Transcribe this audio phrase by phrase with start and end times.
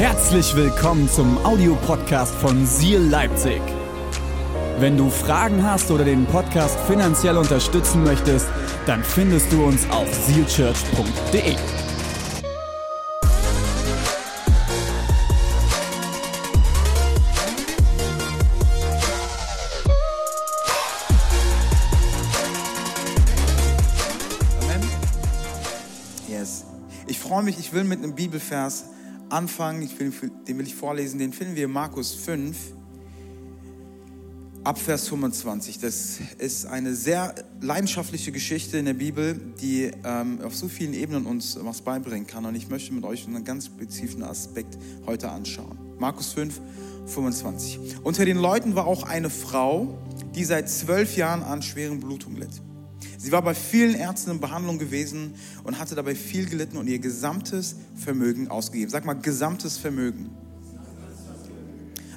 [0.00, 3.60] Herzlich willkommen zum Audiopodcast von Seal Leipzig.
[4.78, 8.48] Wenn du Fragen hast oder den Podcast finanziell unterstützen möchtest,
[8.86, 11.54] dann findest du uns auf sealchurch.de.
[26.26, 26.64] Yes.
[27.06, 28.86] Ich freue mich, ich will mit einem Bibelvers
[29.30, 30.12] anfangen, ich will,
[30.46, 32.56] den will ich vorlesen, den finden wir in Markus 5,
[34.64, 35.78] ab Vers 25.
[35.78, 41.26] Das ist eine sehr leidenschaftliche Geschichte in der Bibel, die ähm, auf so vielen Ebenen
[41.26, 42.44] uns was beibringen kann.
[42.44, 45.78] Und ich möchte mit euch einen ganz spezifischen Aspekt heute anschauen.
[45.98, 46.60] Markus 5,
[47.06, 47.78] 25.
[48.02, 49.98] Unter den Leuten war auch eine Frau,
[50.34, 52.62] die seit zwölf Jahren an schweren Blutungen litt.
[53.22, 56.98] Sie war bei vielen Ärzten in Behandlung gewesen und hatte dabei viel gelitten und ihr
[56.98, 58.90] gesamtes Vermögen ausgegeben.
[58.90, 60.30] Sag mal, gesamtes Vermögen.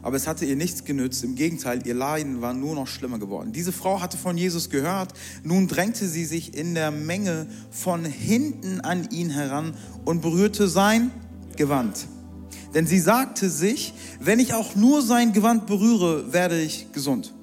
[0.02, 1.26] Aber es hatte ihr nichts genützt.
[1.26, 3.52] Im Gegenteil, ihr Leiden war nur noch schlimmer geworden.
[3.52, 5.12] Diese Frau hatte von Jesus gehört.
[5.44, 9.74] Nun drängte sie sich in der Menge von hinten an ihn heran
[10.06, 11.12] und berührte sein
[11.58, 12.08] Gewand.
[12.74, 17.34] Denn sie sagte sich, wenn ich auch nur sein Gewand berühre, werde ich gesund.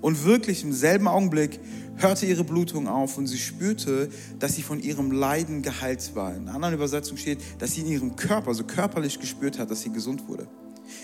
[0.00, 1.58] Und wirklich im selben Augenblick
[1.98, 6.34] hörte ihre Blutung auf und sie spürte, dass sie von ihrem Leiden geheilt war.
[6.34, 9.82] In einer anderen Übersetzung steht, dass sie in ihrem Körper, so körperlich gespürt hat, dass
[9.82, 10.46] sie gesund wurde.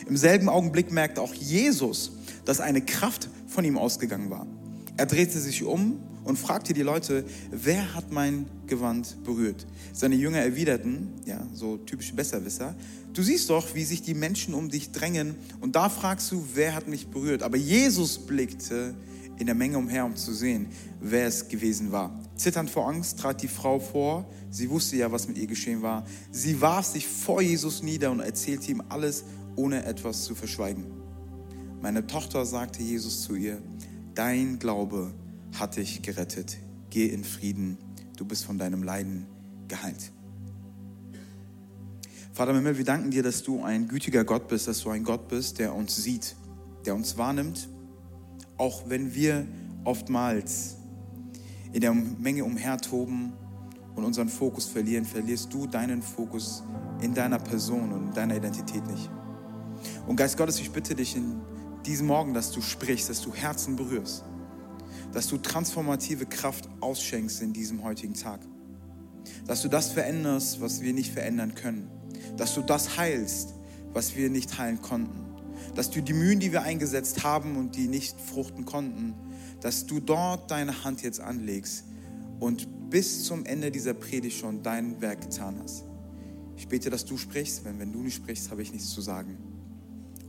[0.08, 2.12] Im selben Augenblick merkte auch Jesus,
[2.44, 4.46] dass eine Kraft von ihm ausgegangen war.
[4.96, 9.66] Er drehte sich um und fragte die Leute, wer hat mein Gewand berührt?
[9.92, 12.74] Seine Jünger erwiderten, ja, so typische Besserwisser,
[13.12, 16.74] du siehst doch, wie sich die Menschen um dich drängen und da fragst du, wer
[16.74, 17.42] hat mich berührt?
[17.42, 18.94] Aber Jesus blickte
[19.38, 20.68] in der Menge umher, um zu sehen,
[21.00, 22.18] wer es gewesen war.
[22.36, 24.26] Zitternd vor Angst trat die Frau vor.
[24.50, 26.04] Sie wusste ja, was mit ihr geschehen war.
[26.30, 29.24] Sie warf sich vor Jesus nieder und erzählte ihm alles,
[29.56, 30.84] ohne etwas zu verschweigen.
[31.80, 33.60] Meine Tochter sagte Jesus zu ihr,
[34.14, 35.12] dein Glaube
[35.58, 36.56] hat dich gerettet.
[36.90, 37.78] Geh in Frieden.
[38.16, 39.26] Du bist von deinem Leiden
[39.68, 40.12] geheilt.
[42.32, 45.04] Vater im Himmel, wir danken dir, dass du ein gütiger Gott bist, dass du ein
[45.04, 46.34] Gott bist, der uns sieht,
[46.84, 47.68] der uns wahrnimmt,
[48.56, 49.46] auch wenn wir
[49.84, 50.76] oftmals
[51.72, 53.32] in der Menge umhertoben
[53.96, 56.62] und unseren Fokus verlieren, verlierst du deinen Fokus
[57.00, 59.10] in deiner Person und in deiner Identität nicht.
[60.06, 61.40] Und Geist Gottes, ich bitte dich in
[61.84, 64.24] diesem Morgen, dass du sprichst, dass du Herzen berührst,
[65.12, 68.40] dass du transformative Kraft ausschenkst in diesem heutigen Tag,
[69.46, 71.90] dass du das veränderst, was wir nicht verändern können,
[72.36, 73.54] dass du das heilst,
[73.92, 75.33] was wir nicht heilen konnten
[75.74, 79.14] dass du die Mühen, die wir eingesetzt haben und die nicht fruchten konnten,
[79.60, 81.84] dass du dort deine Hand jetzt anlegst
[82.40, 85.84] und bis zum Ende dieser Predigt schon dein Werk getan hast.
[86.56, 89.36] Ich bete, dass du sprichst, denn wenn du nicht sprichst, habe ich nichts zu sagen.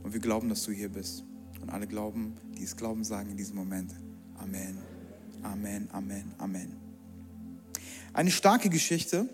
[0.02, 1.24] Und wir glauben, dass du hier bist.
[1.60, 3.92] Und alle glauben, die es glauben, sagen in diesem Moment
[4.36, 4.78] Amen,
[5.42, 6.76] Amen, Amen, Amen.
[8.12, 9.28] Eine starke Geschichte,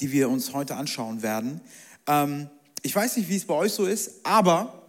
[0.00, 1.60] die wir uns heute anschauen werden.
[2.06, 2.48] Ähm,
[2.82, 4.83] ich weiß nicht, wie es bei euch so ist, aber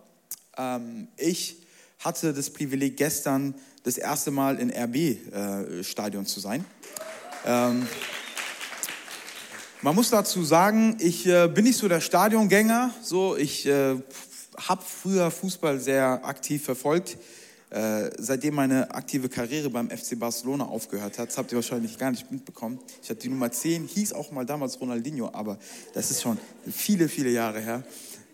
[0.58, 1.58] ähm, ich
[2.00, 6.66] hatte das Privileg, gestern das erste Mal in RB-Stadion äh, zu sein.
[7.46, 7.88] Ähm,
[9.82, 12.92] man muss dazu sagen, ich äh, bin nicht so der Stadiongänger.
[13.02, 13.96] So, ich äh,
[14.58, 17.18] habe früher Fußball sehr aktiv verfolgt.
[17.70, 22.12] Äh, seitdem meine aktive Karriere beim FC Barcelona aufgehört hat, das habt ihr wahrscheinlich gar
[22.12, 22.80] nicht mitbekommen.
[23.04, 25.58] Ich hatte die Nummer 10, hieß auch mal damals Ronaldinho, aber
[25.94, 26.38] das ist schon
[26.72, 27.84] viele, viele Jahre her.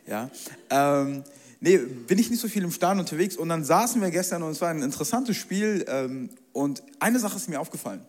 [0.05, 0.29] Ja.
[0.69, 1.23] Ähm,
[1.61, 3.37] nee, bin ich nicht so viel im Stadion unterwegs.
[3.37, 5.85] Und dann saßen wir gestern und es war ein interessantes Spiel.
[5.87, 8.05] Ähm, und eine Sache ist mir aufgefallen.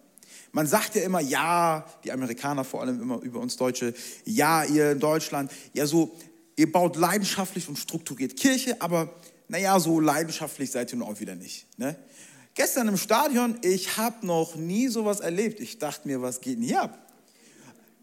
[0.51, 4.93] Man sagt ja immer, ja, die Amerikaner vor allem immer über uns Deutsche, ja, ihr
[4.93, 6.15] in Deutschland, ja, so,
[6.57, 9.15] ihr baut leidenschaftlich und strukturiert Kirche, aber
[9.49, 11.67] naja, so leidenschaftlich seid ihr nun auch wieder nicht.
[11.79, 11.97] Ne?
[12.55, 15.59] Gestern im Stadion, ich habe noch nie sowas erlebt.
[15.61, 17.02] Ich dachte mir, was geht denn hier ab?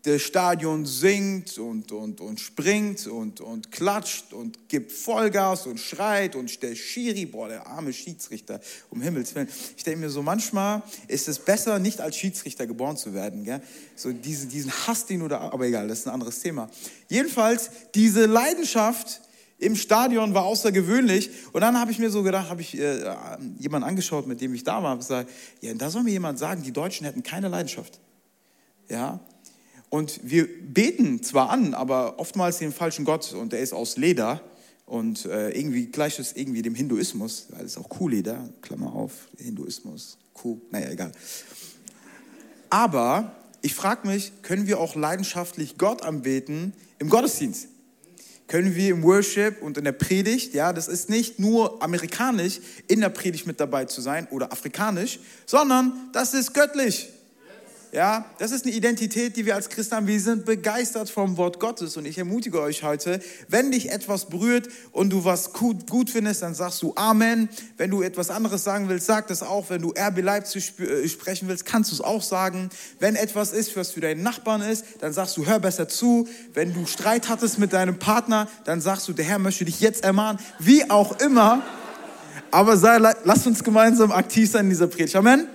[0.03, 6.35] Das Stadion singt und, und, und springt und, und klatscht und gibt Vollgas und schreit
[6.35, 9.49] und der Schiri, boah, der arme Schiedsrichter, um Himmels Willen.
[9.75, 13.43] Ich denke mir so, manchmal ist es besser, nicht als Schiedsrichter geboren zu werden.
[13.43, 13.61] Gell?
[13.95, 16.69] So diesen, diesen Hass, den oder, aber egal, das ist ein anderes Thema.
[17.09, 19.21] Jedenfalls, diese Leidenschaft
[19.59, 21.29] im Stadion war außergewöhnlich.
[21.51, 23.15] Und dann habe ich mir so gedacht, habe ich äh,
[23.59, 25.29] jemanden angeschaut, mit dem ich da war, und gesagt,
[25.61, 27.99] ja, da soll mir jemand sagen, die Deutschen hätten keine Leidenschaft.
[28.87, 29.19] Ja,
[29.89, 34.41] und wir beten zwar an, aber oftmals den falschen Gott und der ist aus Leder
[34.85, 40.17] und äh, irgendwie gleicht es irgendwie dem Hinduismus, weil es auch Kuhleder, Klammer auf, Hinduismus,
[40.33, 41.11] Kuh, naja, egal.
[42.69, 47.67] Aber ich frage mich, können wir auch leidenschaftlich Gott anbeten im Gottesdienst?
[48.49, 52.99] können wir im Worship und in der Predigt, ja, das ist nicht nur amerikanisch in
[52.99, 57.09] der Predigt mit dabei zu sein oder afrikanisch, sondern das ist göttlich.
[57.91, 60.07] Ja, das ist eine Identität, die wir als Christen haben.
[60.07, 64.67] Wir sind begeistert vom Wort Gottes und ich ermutige euch heute, wenn dich etwas berührt
[64.91, 67.49] und du was gut, gut findest, dann sagst du Amen.
[67.77, 69.71] Wenn du etwas anderes sagen willst, sag das auch.
[69.71, 72.69] Wenn du RB Leipzig äh, sprechen willst, kannst du es auch sagen.
[72.99, 76.27] Wenn etwas ist, was für deinen Nachbarn ist, dann sagst du, hör besser zu.
[76.53, 80.03] Wenn du Streit hattest mit deinem Partner, dann sagst du, der Herr möchte dich jetzt
[80.03, 80.39] ermahnen.
[80.59, 81.63] Wie auch immer.
[82.51, 85.15] Aber sei, lass uns gemeinsam aktiv sein in dieser Predigt.
[85.15, 85.47] Amen.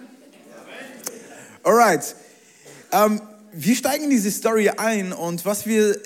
[1.63, 2.17] Alright.
[2.94, 3.20] Ähm,
[3.52, 5.99] wir steigen in diese Story ein und was wir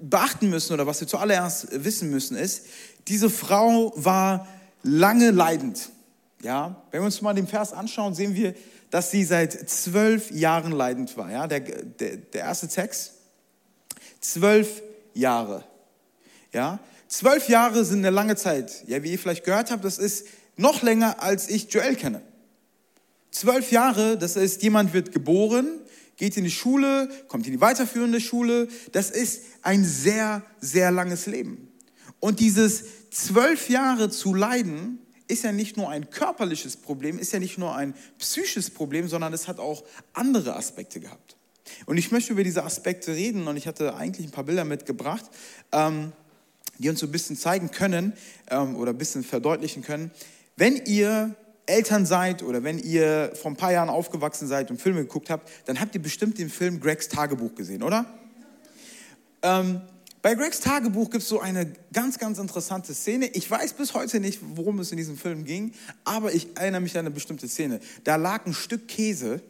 [0.00, 2.66] beachten müssen oder was wir zuallererst wissen müssen ist,
[3.06, 4.48] diese Frau war
[4.82, 5.90] lange leidend.
[6.42, 8.54] Ja, wenn wir uns mal den Vers anschauen, sehen wir,
[8.90, 11.30] dass sie seit zwölf Jahren leidend war.
[11.30, 13.12] Ja, der, der, der erste Text,
[14.20, 14.82] zwölf
[15.14, 15.62] Jahre.
[16.52, 18.82] Ja, zwölf Jahre sind eine lange Zeit.
[18.88, 22.20] Ja, wie ihr vielleicht gehört habt, das ist noch länger, als ich Joel kenne.
[23.30, 25.78] Zwölf Jahre, das ist, jemand wird geboren,
[26.16, 28.68] geht in die Schule, kommt in die weiterführende Schule.
[28.92, 31.72] Das ist ein sehr, sehr langes Leben.
[32.20, 34.98] Und dieses zwölf Jahre zu leiden,
[35.28, 39.32] ist ja nicht nur ein körperliches Problem, ist ja nicht nur ein psychisches Problem, sondern
[39.32, 39.82] es hat auch
[40.12, 41.36] andere Aspekte gehabt.
[41.86, 45.24] Und ich möchte über diese Aspekte reden und ich hatte eigentlich ein paar Bilder mitgebracht,
[45.72, 46.12] ähm,
[46.78, 48.12] die uns so ein bisschen zeigen können
[48.50, 50.10] ähm, oder ein bisschen verdeutlichen können.
[50.56, 51.34] Wenn ihr
[51.66, 55.48] Eltern seid oder wenn ihr vor ein paar Jahren aufgewachsen seid und Filme geguckt habt,
[55.66, 58.06] dann habt ihr bestimmt den Film Gregs Tagebuch gesehen, oder?
[59.42, 59.80] Ähm,
[60.22, 63.26] bei Gregs Tagebuch gibt es so eine ganz, ganz interessante Szene.
[63.26, 65.72] Ich weiß bis heute nicht, worum es in diesem Film ging,
[66.04, 67.80] aber ich erinnere mich an eine bestimmte Szene.
[68.04, 69.40] Da lag ein Stück Käse,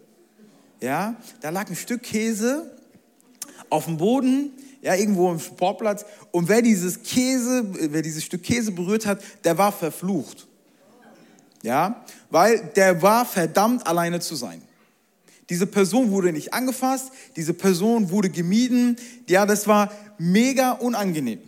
[0.81, 2.75] ja, da lag ein Stück Käse
[3.69, 4.51] auf dem Boden,
[4.81, 6.05] ja, irgendwo im Sportplatz.
[6.31, 10.47] Und wer dieses Käse, wer dieses Stück Käse berührt hat, der war verflucht.
[11.63, 14.63] Ja, weil der war verdammt alleine zu sein.
[15.49, 18.97] Diese Person wurde nicht angefasst, diese Person wurde gemieden.
[19.29, 21.41] Ja, das war mega unangenehm.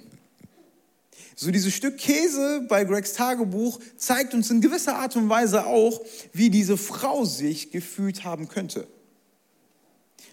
[1.36, 6.00] So dieses Stück Käse bei Gregs Tagebuch zeigt uns in gewisser Art und Weise auch,
[6.32, 8.86] wie diese Frau sich gefühlt haben könnte.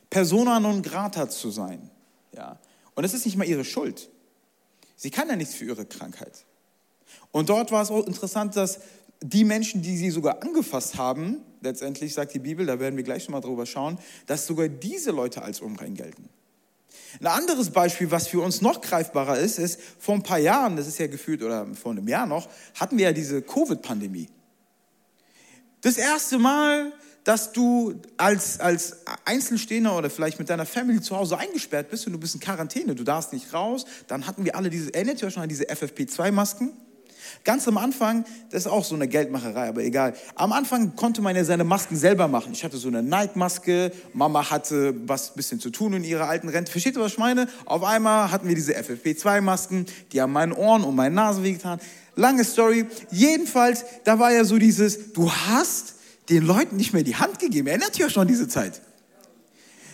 [0.09, 1.89] Persona non grata zu sein.
[2.35, 2.59] Ja.
[2.93, 4.09] Und es ist nicht mal ihre Schuld.
[4.95, 6.45] Sie kann ja nichts für ihre Krankheit.
[7.31, 8.79] Und dort war es auch interessant, dass
[9.21, 13.27] die Menschen, die sie sogar angefasst haben, letztendlich sagt die Bibel, da werden wir gleich
[13.27, 16.27] noch mal drüber schauen, dass sogar diese Leute als unrein gelten.
[17.19, 20.87] Ein anderes Beispiel, was für uns noch greifbarer ist, ist, vor ein paar Jahren, das
[20.87, 24.29] ist ja gefühlt, oder vor einem Jahr noch, hatten wir ja diese Covid-Pandemie.
[25.81, 26.93] Das erste Mal,
[27.23, 32.13] dass du als, als Einzelstehender oder vielleicht mit deiner Family zu Hause eingesperrt bist und
[32.13, 35.27] du bist in Quarantäne, du darfst nicht raus, dann hatten wir alle diese, erinnert ihr
[35.27, 36.71] euch noch an diese FFP2-Masken?
[37.43, 40.13] Ganz am Anfang, das ist auch so eine Geldmacherei, aber egal.
[40.35, 42.53] Am Anfang konnte man ja seine Masken selber machen.
[42.53, 46.71] Ich hatte so eine Nike-Maske, Mama hatte was bisschen zu tun in ihrer alten Rente.
[46.71, 47.47] Versteht ihr, was ich meine?
[47.65, 51.79] Auf einmal hatten wir diese FFP2-Masken, die haben meinen Ohren und meinen Nasen wehgetan.
[52.15, 52.85] Lange Story.
[53.11, 55.95] Jedenfalls, da war ja so dieses, du hast
[56.29, 57.67] den Leuten nicht mehr die Hand gegeben.
[57.67, 58.81] Erinnert ihr euch schon an diese Zeit?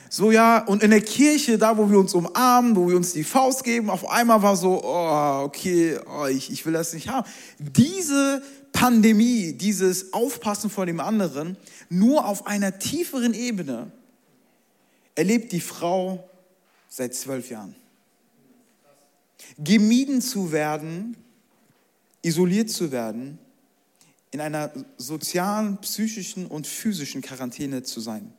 [0.10, 3.24] So ja, und in der Kirche, da wo wir uns umarmen, wo wir uns die
[3.24, 7.28] Faust geben, auf einmal war so, oh, okay, oh, ich, ich will das nicht haben.
[7.60, 11.58] Diese Pandemie, dieses Aufpassen vor dem anderen,
[11.90, 13.92] nur auf einer tieferen Ebene
[15.16, 16.30] erlebt die Frau
[16.88, 17.76] seit zwölf Jahren.
[19.58, 21.18] Gemieden zu werden,
[22.22, 23.40] isoliert zu werden,
[24.32, 28.34] in einer sozialen, psychischen und physischen Quarantäne zu sein.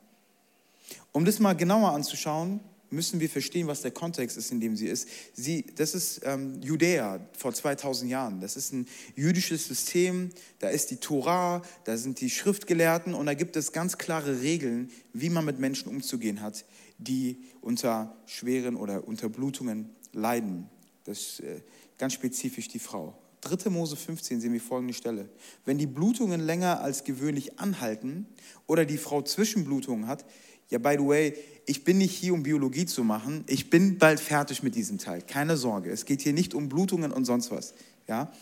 [1.19, 2.61] Um das mal genauer anzuschauen,
[2.91, 5.09] müssen wir verstehen, was der Kontext ist, in dem sie ist.
[5.35, 8.41] Sie, das ist ähm, Judäa vor 2000 Jahren.
[8.41, 10.31] Das ist ein jüdisches System.
[10.61, 14.93] Da ist die Tora, da sind die Schriftgelehrten und da gibt es ganz klare Regeln,
[15.13, 16.65] wie man mit Menschen umzugehen hat,
[16.99, 20.71] die unter schweren oder unter Blutungen leiden.
[21.03, 21.63] Das ist äh,
[21.99, 23.19] ganz spezifisch die Frau.
[23.41, 23.71] 3.
[23.71, 25.29] Mose 15 sehen wir folgende Stelle.
[25.65, 28.27] Wenn die Blutungen länger als gewöhnlich anhalten
[28.67, 30.25] oder die Frau Zwischenblutungen hat,
[30.71, 33.45] ja, by the way, ich bin nicht hier, um Biologie zu machen.
[33.47, 35.23] Ich bin bald fertig mit diesem Teil.
[35.23, 35.91] Keine Sorge.
[35.91, 37.75] Es geht hier nicht um Blutungen und sonst was.
[38.07, 38.33] Ja?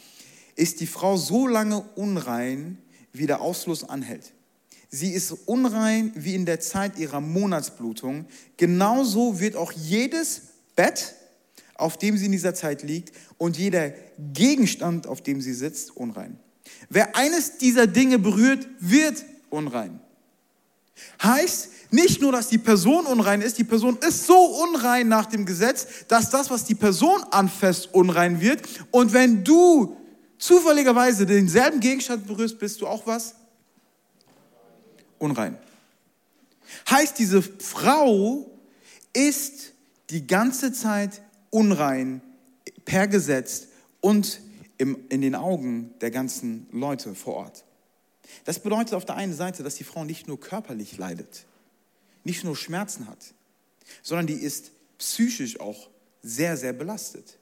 [0.56, 2.78] Ist die Frau so lange unrein,
[3.12, 4.32] wie der Ausfluss anhält?
[4.90, 8.26] Sie ist unrein wie in der Zeit ihrer Monatsblutung.
[8.56, 10.42] Genauso wird auch jedes
[10.74, 11.14] Bett,
[11.78, 13.92] auf dem sie in dieser Zeit liegt, und jeder
[14.32, 16.38] Gegenstand, auf dem sie sitzt, unrein.
[16.88, 20.00] Wer eines dieser Dinge berührt, wird unrein.
[21.22, 25.46] Heißt, Nicht nur, dass die Person unrein ist, die Person ist so unrein nach dem
[25.46, 28.62] Gesetz, dass das, was die Person anfasst, unrein wird.
[28.90, 29.96] Und wenn du
[30.38, 33.34] zufälligerweise denselben Gegenstand berührst, bist du auch was?
[35.18, 35.56] Unrein.
[36.90, 38.50] Heißt, diese Frau
[39.12, 39.72] ist
[40.10, 42.20] die ganze Zeit unrein
[42.84, 43.68] per Gesetz
[44.00, 44.40] und
[44.78, 47.64] im, in den Augen der ganzen Leute vor Ort.
[48.44, 51.46] Das bedeutet auf der einen Seite, dass die Frau nicht nur körperlich leidet,
[52.24, 53.34] nicht nur Schmerzen hat,
[54.02, 55.88] sondern die ist psychisch auch
[56.22, 57.38] sehr, sehr belastet.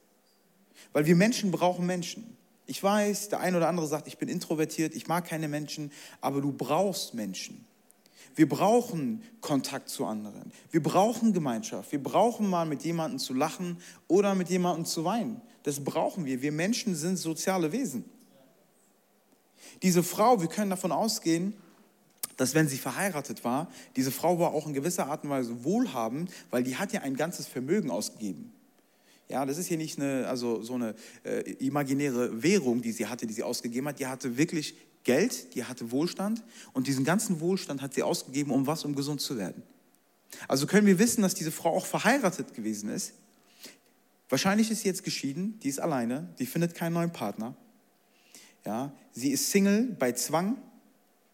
[0.93, 2.37] Weil wir Menschen brauchen Menschen.
[2.67, 6.41] Ich weiß, der eine oder andere sagt, ich bin introvertiert, ich mag keine Menschen, aber
[6.41, 7.65] du brauchst Menschen.
[8.33, 10.51] Wir brauchen Kontakt zu anderen.
[10.71, 11.91] Wir brauchen Gemeinschaft.
[11.91, 13.77] Wir brauchen mal mit jemandem zu lachen
[14.07, 15.41] oder mit jemandem zu weinen.
[15.63, 16.41] Das brauchen wir.
[16.41, 18.05] Wir Menschen sind soziale Wesen.
[19.83, 21.53] Diese Frau, wir können davon ausgehen,
[22.37, 26.31] dass wenn sie verheiratet war, diese Frau war auch in gewisser Art und Weise wohlhabend,
[26.51, 28.51] weil die hat ja ein ganzes Vermögen ausgegeben.
[29.27, 33.25] Ja, das ist hier nicht eine, also so eine äh, imaginäre Währung, die sie hatte,
[33.25, 33.99] die sie ausgegeben hat.
[33.99, 36.43] Die hatte wirklich Geld, die hatte Wohlstand
[36.73, 38.83] und diesen ganzen Wohlstand hat sie ausgegeben, um was?
[38.83, 39.63] Um gesund zu werden.
[40.47, 43.13] Also können wir wissen, dass diese Frau auch verheiratet gewesen ist.
[44.27, 47.55] Wahrscheinlich ist sie jetzt geschieden, die ist alleine, die findet keinen neuen Partner.
[48.65, 50.57] Ja, sie ist Single bei Zwang,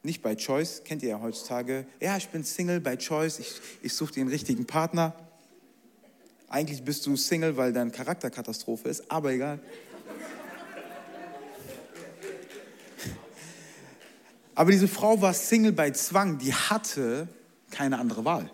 [0.03, 1.85] nicht bei Choice, kennt ihr ja heutzutage.
[2.01, 5.15] Ja, ich bin Single bei Choice, ich, ich suche den richtigen Partner.
[6.49, 9.61] Eigentlich bist du Single, weil deine Charakterkatastrophe ist, aber egal.
[14.61, 17.27] Aber diese Frau war Single bei Zwang, die hatte
[17.71, 18.51] keine andere Wahl.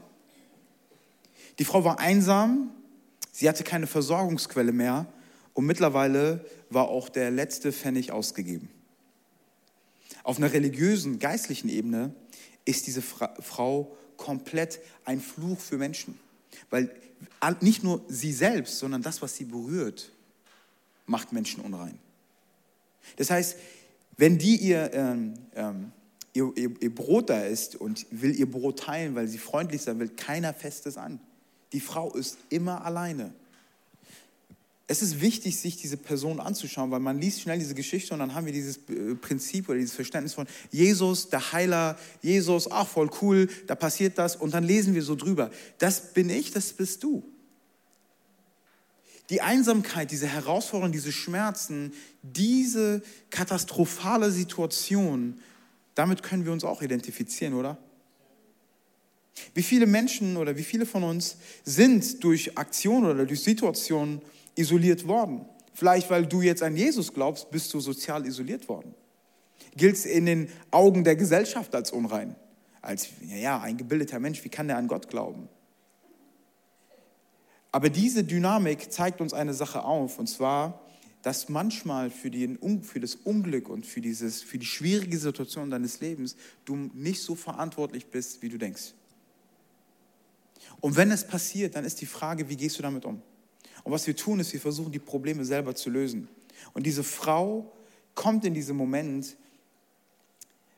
[1.60, 2.72] Die Frau war einsam,
[3.34, 5.06] sie hatte keine Versorgungsquelle mehr
[5.54, 8.70] und mittlerweile war auch der letzte Pfennig ausgegeben.
[10.24, 12.16] Auf einer religiösen, geistlichen Ebene
[12.64, 16.18] ist diese Fra Frau komplett ein Fluch für Menschen.
[16.70, 16.90] Weil
[17.60, 20.10] nicht nur sie selbst, sondern das, was sie berührt,
[21.06, 22.00] macht Menschen unrein.
[23.18, 23.58] Das heißt,
[24.16, 25.92] wenn die ihr, ähm, ähm,
[26.38, 30.00] ihr, ihr, ihr, Brot da ist und will ihr Brot teilen, weil sie freundlich sein
[30.00, 31.20] will, keiner fest es an.
[31.74, 33.34] Die Frau ist immer alleine
[34.90, 38.34] es ist wichtig, sich diese Person anzuschauen, weil man liest schnell diese Geschichte und dann
[38.34, 43.10] haben wir dieses äh, Prinzip oder dieses Verständnis von Jesus, der Heiler, Jesus, ach voll
[43.22, 45.52] cool, da passiert das und dann lesen wir so drüber.
[45.78, 47.22] Das bin ich, das bist du.
[49.30, 51.92] Die Einsamkeit, diese Herausforderungen, diese Schmerzen,
[52.24, 55.42] diese katastrophale Situation,
[55.98, 57.78] damit können wir uns auch identifizieren, oder?
[59.54, 64.22] Wie viele Menschen oder wie viele von uns sind durch Aktionen oder durch Situationen
[64.56, 65.46] isoliert worden.
[65.74, 68.94] Vielleicht, weil du jetzt an Jesus glaubst, bist du sozial isoliert worden.
[69.76, 72.36] Gilt in den Augen der Gesellschaft als unrein.
[72.82, 75.50] Als, ja, ein gebildeter Mensch, wie kann der an Gott glauben?
[77.72, 80.80] Aber diese Dynamik zeigt uns eine Sache auf, und zwar,
[81.22, 86.00] dass manchmal für, die, für das Unglück und für, dieses, für die schwierige Situation deines
[86.00, 88.94] Lebens du nicht so verantwortlich bist, wie du denkst.
[90.80, 93.22] Und wenn es passiert, dann ist die Frage, wie gehst du damit um?
[93.84, 96.28] Und was wir tun, ist, wir versuchen, die Probleme selber zu lösen.
[96.74, 97.72] Und diese Frau
[98.16, 99.38] kommt in diesem Moment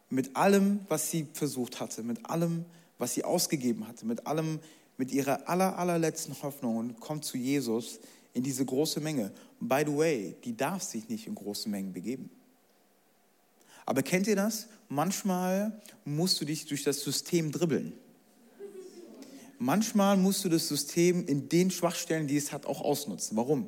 [0.10, 2.66] mit allem, was sie versucht hatte, mit allem,
[2.98, 4.60] was sie ausgegeben hatte, mit allem,
[4.98, 8.00] mit ihrer aller, allerletzten Hoffnung und kommt zu Jesus
[8.34, 9.32] in diese große Menge.
[9.60, 12.30] By the way, die darf sich nicht in große Mengen begeben.
[13.86, 14.68] Aber kennt ihr das?
[14.88, 17.94] Manchmal musst du dich durch das System dribbeln
[19.60, 23.38] manchmal musst du das System in den Schwachstellen, die es hat, auch ausnutzen.
[23.38, 23.68] Warum?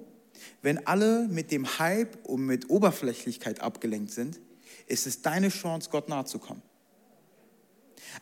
[0.63, 4.39] Wenn alle mit dem Hype und mit Oberflächlichkeit abgelenkt sind,
[4.88, 6.63] ist es deine Chance, Gott nahe zu kommen.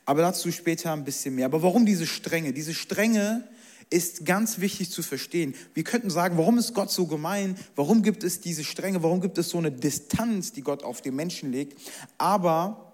[0.06, 1.46] Aber dazu später ein bisschen mehr.
[1.46, 2.54] Aber warum diese Strenge?
[2.54, 3.48] Diese Strenge
[3.90, 5.56] ist ganz wichtig zu verstehen.
[5.74, 7.58] Wir könnten sagen, warum ist Gott so gemein?
[7.76, 9.02] Warum gibt es diese Strenge?
[9.02, 11.80] Warum gibt es so eine Distanz, die Gott auf den Menschen legt?
[12.18, 12.94] Aber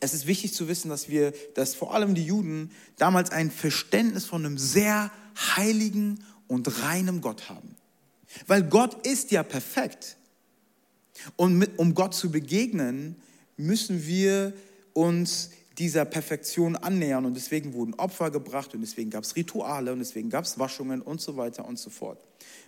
[0.00, 4.24] es ist wichtig zu wissen, dass wir, dass vor allem die Juden damals ein Verständnis
[4.24, 5.10] von einem sehr
[5.56, 7.76] heiligen und reinem Gott haben.
[8.46, 10.16] Weil Gott ist ja perfekt.
[11.36, 13.16] Und mit, um Gott zu begegnen,
[13.56, 14.54] müssen wir
[14.94, 19.98] uns dieser Perfektion annähern und deswegen wurden Opfer gebracht und deswegen gab es Rituale und
[19.98, 22.18] deswegen gab es Waschungen und so weiter und so fort.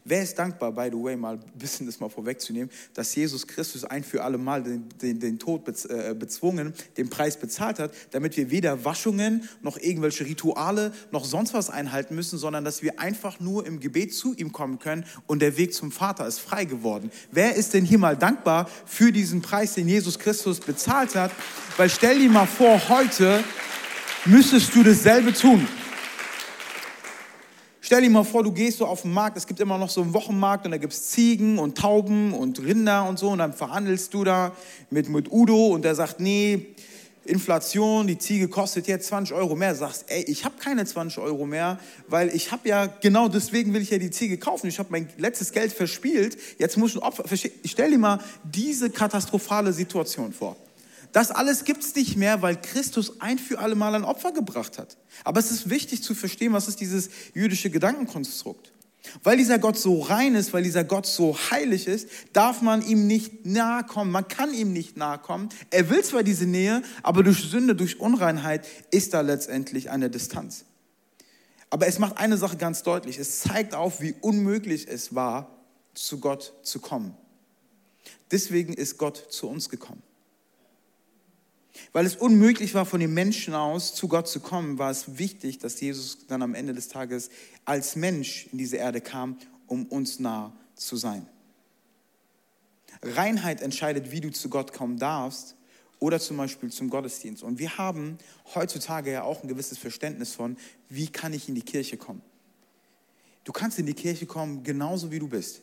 [0.06, 3.84] Wer ist dankbar, by the way, mal ein bisschen das mal vorwegzunehmen, dass Jesus Christus
[3.84, 8.36] ein für alle Mal den, den, den Tod äh, bezwungen, den Preis bezahlt hat, damit
[8.36, 13.40] wir weder Waschungen noch irgendwelche Rituale noch sonst was einhalten müssen, sondern dass wir einfach
[13.40, 17.10] nur im Gebet zu ihm kommen können und der Weg zum Vater ist frei geworden.
[17.32, 21.30] Wer ist denn hier mal dankbar für diesen Preis, den Jesus Christus bezahlt hat?
[21.78, 23.42] Weil stell dir mal vor, heute
[24.26, 25.66] müsstest du dasselbe tun.
[27.86, 30.00] Stell dir mal vor, du gehst so auf den Markt, es gibt immer noch so
[30.00, 33.52] einen Wochenmarkt und da gibt es Ziegen und Tauben und Rinder und so und dann
[33.52, 34.52] verhandelst du da
[34.88, 36.68] mit, mit Udo und der sagt, nee,
[37.26, 39.74] Inflation, die Ziege kostet jetzt 20 Euro mehr.
[39.74, 43.82] Sagst, ey, ich habe keine 20 Euro mehr, weil ich habe ja, genau deswegen will
[43.82, 44.66] ich ja die Ziege kaufen.
[44.66, 47.24] Ich habe mein letztes Geld verspielt, jetzt muss ich ein Opfer,
[47.66, 50.56] stell dir mal diese katastrophale Situation vor.
[51.14, 54.78] Das alles gibt es nicht mehr, weil Christus ein für alle Mal ein Opfer gebracht
[54.78, 54.96] hat.
[55.22, 58.72] Aber es ist wichtig zu verstehen, was ist dieses jüdische Gedankenkonstrukt.
[59.22, 63.06] Weil dieser Gott so rein ist, weil dieser Gott so heilig ist, darf man ihm
[63.06, 64.10] nicht nahe kommen.
[64.10, 65.50] Man kann ihm nicht nahe kommen.
[65.70, 70.64] Er will zwar diese Nähe, aber durch Sünde, durch Unreinheit ist da letztendlich eine Distanz.
[71.70, 73.18] Aber es macht eine Sache ganz deutlich.
[73.18, 75.58] Es zeigt auf, wie unmöglich es war,
[75.94, 77.16] zu Gott zu kommen.
[78.32, 80.02] Deswegen ist Gott zu uns gekommen.
[81.92, 85.58] Weil es unmöglich war, von den Menschen aus zu Gott zu kommen, war es wichtig,
[85.58, 87.30] dass Jesus dann am Ende des Tages
[87.64, 91.26] als Mensch in diese Erde kam, um uns nah zu sein.
[93.02, 95.56] Reinheit entscheidet, wie du zu Gott kommen darfst
[95.98, 97.42] oder zum Beispiel zum Gottesdienst.
[97.42, 98.18] Und wir haben
[98.54, 100.56] heutzutage ja auch ein gewisses Verständnis von,
[100.88, 102.22] wie kann ich in die Kirche kommen.
[103.44, 105.60] Du kannst in die Kirche kommen, genauso wie du bist.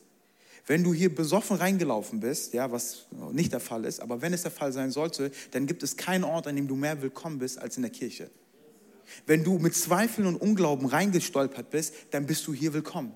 [0.68, 4.44] Wenn du hier besoffen reingelaufen bist, ja, was nicht der Fall ist, aber wenn es
[4.44, 7.60] der Fall sein sollte, dann gibt es keinen Ort, an dem du mehr willkommen bist
[7.60, 8.30] als in der Kirche.
[9.26, 13.14] Wenn du mit Zweifeln und Unglauben reingestolpert bist, dann bist du hier willkommen.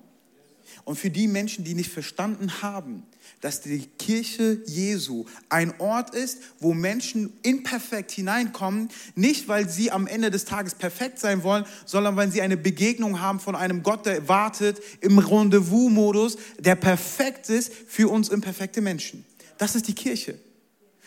[0.84, 3.02] Und für die Menschen, die nicht verstanden haben,
[3.40, 10.06] dass die Kirche Jesu ein Ort ist, wo Menschen imperfekt hineinkommen, nicht weil sie am
[10.06, 14.06] Ende des Tages perfekt sein wollen, sondern weil sie eine Begegnung haben von einem Gott,
[14.06, 19.24] der wartet im Rendezvous-Modus, der perfekt ist für uns imperfekte Menschen.
[19.58, 20.38] Das ist die Kirche.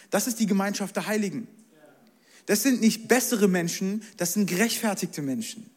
[0.10, 1.48] Das ist die Gemeinschaft der Heiligen.
[2.46, 5.70] Das sind nicht bessere Menschen, das sind gerechtfertigte Menschen.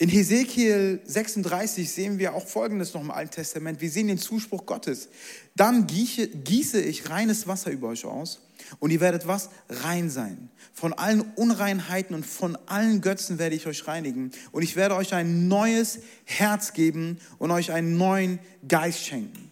[0.00, 3.82] In Hesekiel 36 sehen wir auch Folgendes noch im Alten Testament.
[3.82, 5.10] Wir sehen den Zuspruch Gottes.
[5.56, 8.40] Dann gieße, ich reines Wasser über euch aus
[8.78, 9.50] und ihr werdet was?
[9.68, 10.48] Rein sein.
[10.72, 14.30] Von allen Unreinheiten und von allen Götzen werde ich euch reinigen.
[14.52, 19.50] Und ich werde euch ein neues Herz geben und euch einen neuen Geist schenken.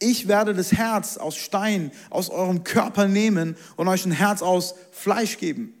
[0.00, 4.74] Ich werde das Herz aus Stein aus eurem Körper nehmen und euch ein Herz aus
[4.90, 5.72] Fleisch geben.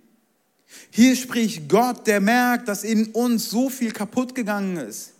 [0.90, 5.12] Hier spricht Gott, der merkt, dass in uns so viel kaputt gegangen ist.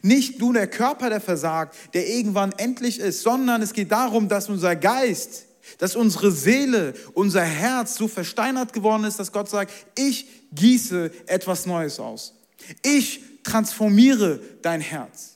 [0.00, 4.48] Nicht nur der Körper, der versagt, der irgendwann endlich ist, sondern es geht darum, dass
[4.48, 5.44] unser Geist,
[5.78, 11.66] dass unsere Seele, unser Herz so versteinert geworden ist, dass Gott sagt, ich gieße etwas
[11.66, 12.34] Neues aus.
[12.82, 15.31] Ich transformiere dein Herz.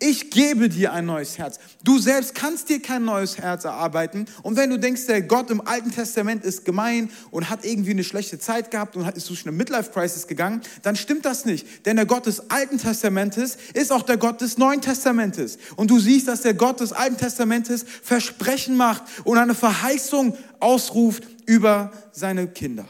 [0.00, 1.58] Ich gebe dir ein neues Herz.
[1.82, 4.26] Du selbst kannst dir kein neues Herz erarbeiten.
[4.42, 8.04] Und wenn du denkst, der Gott im Alten Testament ist gemein und hat irgendwie eine
[8.04, 11.86] schlechte Zeit gehabt und ist durch eine Midlife-Crisis gegangen, dann stimmt das nicht.
[11.86, 15.58] Denn der Gott des Alten Testamentes ist auch der Gott des Neuen Testamentes.
[15.76, 21.24] Und du siehst, dass der Gott des Alten Testamentes Versprechen macht und eine Verheißung ausruft
[21.46, 22.86] über seine Kinder.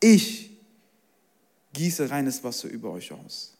[0.00, 0.50] Ich
[1.74, 3.51] gieße reines Wasser über euch aus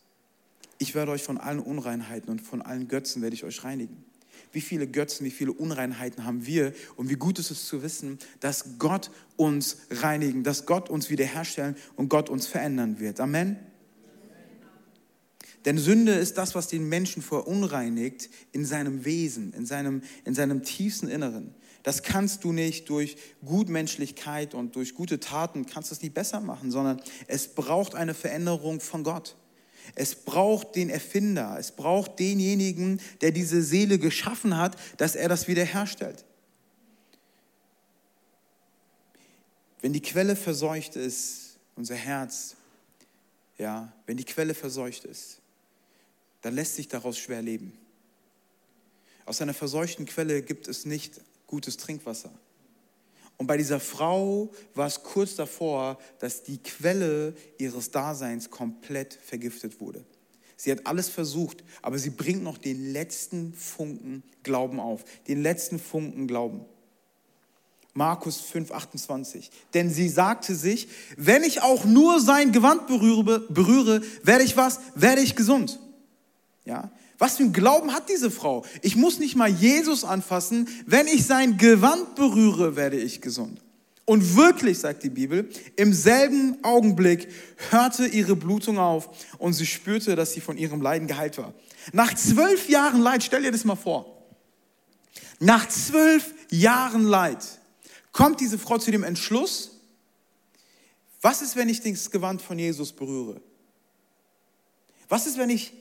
[0.82, 4.04] ich werde euch von allen Unreinheiten und von allen Götzen werde ich euch reinigen.
[4.50, 8.18] Wie viele Götzen, wie viele Unreinheiten haben wir und wie gut ist es zu wissen,
[8.40, 13.20] dass Gott uns reinigen, dass Gott uns wiederherstellen und Gott uns verändern wird.
[13.20, 13.58] Amen.
[15.64, 20.64] Denn Sünde ist das, was den Menschen verunreinigt in seinem Wesen, in seinem, in seinem
[20.64, 21.54] tiefsten Inneren.
[21.84, 26.72] Das kannst du nicht durch Gutmenschlichkeit und durch gute Taten, kannst es nicht besser machen,
[26.72, 29.36] sondern es braucht eine Veränderung von Gott.
[29.94, 35.48] Es braucht den Erfinder, es braucht denjenigen, der diese Seele geschaffen hat, dass er das
[35.48, 36.24] wiederherstellt.
[39.80, 42.56] Wenn die Quelle verseucht ist, unser Herz,
[43.58, 45.40] ja, wenn die Quelle verseucht ist,
[46.40, 47.76] dann lässt sich daraus schwer leben.
[49.24, 52.32] Aus einer verseuchten Quelle gibt es nicht gutes Trinkwasser.
[53.42, 59.80] Und bei dieser Frau war es kurz davor, dass die Quelle ihres Daseins komplett vergiftet
[59.80, 60.04] wurde.
[60.56, 65.80] Sie hat alles versucht, aber sie bringt noch den letzten Funken Glauben auf, den letzten
[65.80, 66.64] Funken Glauben.
[67.94, 69.50] Markus 5, 28.
[69.74, 74.78] Denn sie sagte sich, wenn ich auch nur sein Gewand berühre, berühre werde ich was?
[74.94, 75.80] Werde ich gesund.
[76.64, 76.92] Ja?
[77.22, 78.64] Was für ein Glauben hat diese Frau?
[78.80, 80.68] Ich muss nicht mal Jesus anfassen.
[80.86, 83.60] Wenn ich sein Gewand berühre, werde ich gesund.
[84.04, 87.28] Und wirklich, sagt die Bibel, im selben Augenblick
[87.70, 89.08] hörte ihre Blutung auf
[89.38, 91.54] und sie spürte, dass sie von ihrem Leiden geheilt war.
[91.92, 94.24] Nach zwölf Jahren Leid, stell dir das mal vor.
[95.38, 97.46] Nach zwölf Jahren Leid
[98.10, 99.78] kommt diese Frau zu dem Entschluss,
[101.20, 103.40] Was ist, wenn ich das Gewand von Jesus berühre?
[105.08, 105.72] Was ist, wenn ich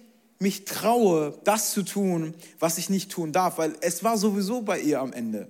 [0.41, 3.57] mich traue, das zu tun, was ich nicht tun darf?
[3.57, 5.47] Weil es war sowieso bei ihr am Ende.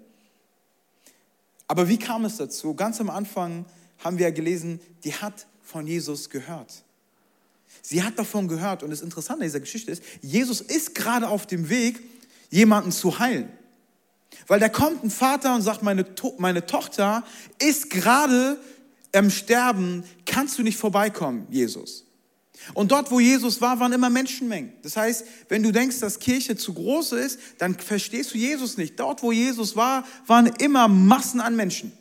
[1.68, 2.74] Aber wie kam es dazu?
[2.74, 3.66] Ganz am Anfang
[4.00, 6.84] haben wir ja gelesen, die hat von Jesus gehört.
[7.82, 11.48] Sie hat davon gehört und das Interessante an dieser Geschichte ist, Jesus ist gerade auf
[11.48, 12.02] dem Weg,
[12.50, 13.50] jemanden zu heilen.
[14.48, 17.24] Weil da kommt ein Vater und sagt, meine, to meine Tochter
[17.60, 18.60] ist gerade
[19.14, 22.06] am Sterben, kannst du nicht vorbeikommen, Jesus.
[22.74, 24.74] Und dort, wo Jesus war, waren immer Menschenmengen.
[24.84, 29.00] Das heißt, wenn du denkst, dass Kirche zu groß ist, dann verstehst du Jesus nicht.
[29.00, 31.92] Dort, wo Jesus war, waren immer Massen an Menschen.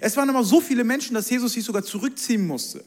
[0.00, 2.84] Es waren immer so viele Menschen, dass Jesus sich sogar zurückziehen musste.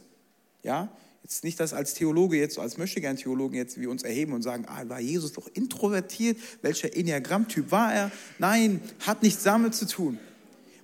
[0.63, 0.89] Ja,
[1.29, 4.41] Jetzt nicht das als Theologe jetzt, als möchte gern Theologen jetzt wir uns erheben und
[4.41, 6.39] sagen, ah, war Jesus doch introvertiert?
[6.63, 8.11] Welcher Enneagrammtyp war er?
[8.39, 10.17] Nein, hat nichts damit zu tun.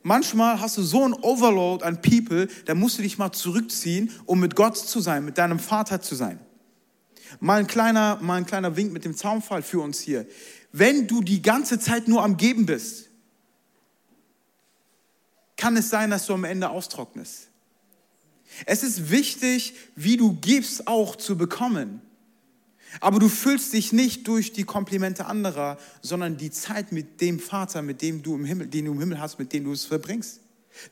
[0.08, 4.40] Manchmal hast du so ein Overload an People, da musst du dich mal zurückziehen, um
[4.40, 6.38] mit Gott zu sein, mit deinem Vater zu sein.
[7.40, 10.28] Mal ein kleiner, mal ein kleiner Wink mit dem Zaunfall für uns hier.
[10.72, 13.10] Wenn du die ganze Zeit nur am Geben bist,
[15.58, 17.48] kann es sein, dass du am Ende austrocknest.
[18.68, 22.00] Es ist wichtig, wie du gibst, auch zu bekommen.
[23.00, 27.82] Aber du füllst dich nicht durch die Komplimente anderer, sondern die Zeit mit dem Vater,
[27.82, 30.42] mit dem du im Himmel, den du im Himmel hast, mit dem du es verbringst.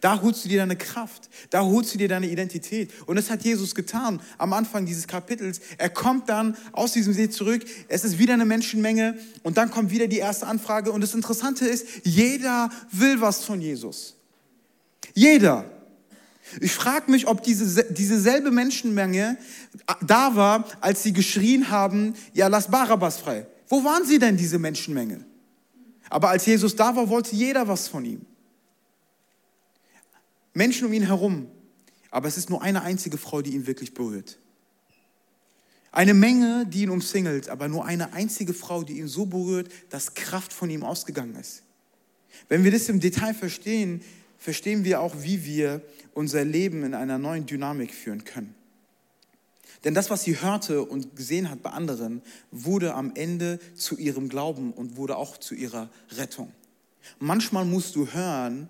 [0.01, 2.91] Da holst du dir deine Kraft, da holst du dir deine Identität.
[3.05, 5.59] Und das hat Jesus getan am Anfang dieses Kapitels.
[5.77, 9.91] Er kommt dann aus diesem See zurück, es ist wieder eine Menschenmenge und dann kommt
[9.91, 10.91] wieder die erste Anfrage.
[10.91, 14.15] Und das Interessante ist, jeder will was von Jesus.
[15.13, 15.69] Jeder.
[16.59, 19.37] Ich frage mich, ob diese, diese selbe Menschenmenge
[20.05, 23.47] da war, als sie geschrien haben, ja, lass Barabbas frei.
[23.69, 25.25] Wo waren sie denn, diese Menschenmenge?
[26.09, 28.25] Aber als Jesus da war, wollte jeder was von ihm.
[30.53, 31.47] Menschen um ihn herum.
[32.11, 34.37] Aber es ist nur eine einzige Frau, die ihn wirklich berührt.
[35.91, 40.13] Eine Menge, die ihn umsingelt, aber nur eine einzige Frau, die ihn so berührt, dass
[40.13, 41.63] Kraft von ihm ausgegangen ist.
[42.49, 44.01] Wenn wir das im Detail verstehen,
[44.43, 45.81] verstehen wir auch, wie wir
[46.13, 48.53] unser Leben in einer neuen Dynamik führen können.
[49.85, 54.27] Denn das, was sie hörte und gesehen hat bei anderen, wurde am Ende zu ihrem
[54.27, 56.51] Glauben und wurde auch zu ihrer Rettung.
[57.19, 58.67] Manchmal musst du hören,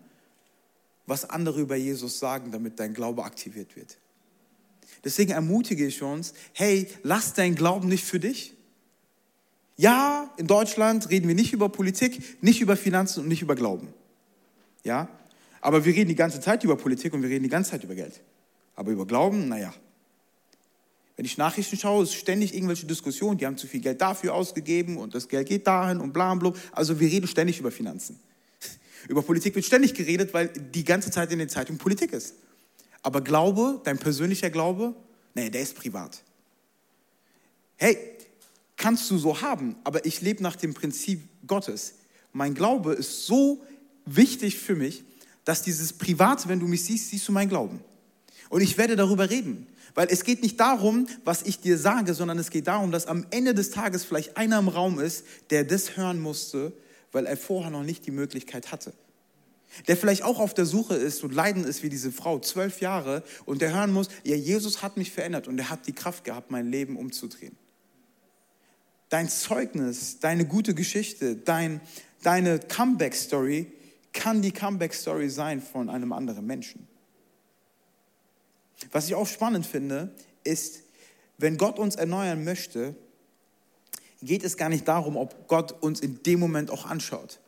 [1.08, 3.98] was andere über Jesus sagen, damit dein Glaube aktiviert wird.
[5.04, 8.54] Deswegen ermutige ich uns, hey, lass dein Glauben nicht für dich.
[9.76, 13.92] Ja, in Deutschland reden wir nicht über Politik, nicht über Finanzen und nicht über Glauben.
[14.84, 15.10] Ja,
[15.64, 17.96] aber wir reden die ganze Zeit über Politik und wir reden die ganze Zeit über
[17.96, 18.20] Geld.
[18.76, 19.74] Aber über Glauben, naja.
[21.16, 24.98] Wenn ich Nachrichten schaue, ist ständig irgendwelche Diskussionen, die haben zu viel Geld dafür ausgegeben
[24.98, 26.52] und das Geld geht dahin und bla bla.
[26.74, 28.20] Also wir reden ständig über Finanzen.
[29.08, 32.36] Über Politik wird ständig geredet, weil die ganze Zeit in den Zeitungen Politik ist.
[33.02, 34.94] Aber Glaube, dein persönlicher Glaube,
[35.34, 36.24] nee, der ist privat.
[37.78, 37.98] Hey,
[38.76, 41.96] kannst du so haben, aber ich lebe nach dem Prinzip Gottes.
[42.34, 43.64] Mein Glaube ist so
[44.06, 45.06] wichtig für mich,
[45.46, 47.82] dass dieses Private, wenn du mich siehst, siehst du mein Glauben.
[48.50, 49.68] Und ich werde darüber reden.
[49.96, 53.26] Weil es geht nicht darum, was ich dir sage, sondern es geht darum, dass am
[53.30, 56.74] Ende des Tages vielleicht einer im Raum ist, der das hören musste,
[57.12, 58.94] weil er vorher noch nicht die Möglichkeit hatte.
[59.88, 63.24] Der vielleicht auch auf der Suche ist und leiden ist wie diese Frau, zwölf Jahre,
[63.46, 66.52] und der hören muss, ja, Jesus hat mich verändert und er hat die Kraft gehabt,
[66.52, 67.56] mein Leben umzudrehen.
[69.10, 71.82] Dein Zeugnis, deine gute Geschichte, dein,
[72.24, 73.72] deine Comeback-Story
[74.14, 76.88] kann die Comeback-Story sein von einem anderen Menschen.
[78.92, 80.84] Was ich auch spannend finde, ist,
[81.38, 82.96] wenn Gott uns erneuern möchte,
[84.22, 87.40] geht es gar nicht darum, ob Gott uns in dem Moment auch anschaut.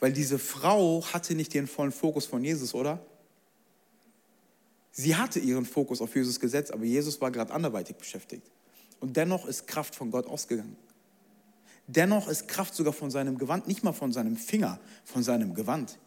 [0.00, 3.04] Weil diese Frau hatte nicht den vollen Fokus von Jesus, oder?
[4.92, 8.42] Sie hatte ihren Fokus auf Jesus gesetzt, aber Jesus war gerade anderweitig beschäftigt.
[9.00, 10.76] Und dennoch ist Kraft von Gott ausgegangen.
[11.88, 15.98] Dennoch ist Kraft sogar von seinem Gewand, nicht mal von seinem Finger, von seinem Gewand.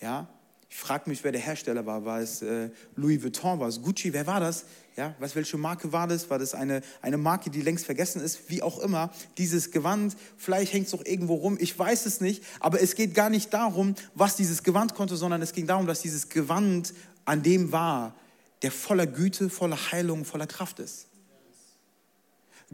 [0.00, 0.28] Ja,
[0.68, 2.04] ich frage mich, wer der Hersteller war.
[2.04, 4.12] War es äh, Louis Vuitton, war es Gucci?
[4.12, 4.64] Wer war das?
[4.96, 6.28] Ja, was, welche Marke war das?
[6.28, 8.50] War das eine, eine Marke, die längst vergessen ist?
[8.50, 9.10] Wie auch immer.
[9.38, 11.56] Dieses Gewand, vielleicht hängt es doch irgendwo rum.
[11.58, 12.44] Ich weiß es nicht.
[12.60, 16.02] Aber es geht gar nicht darum, was dieses Gewand konnte, sondern es ging darum, dass
[16.02, 16.92] dieses Gewand
[17.24, 18.14] an dem war,
[18.60, 21.06] der voller Güte, voller Heilung, voller Kraft ist.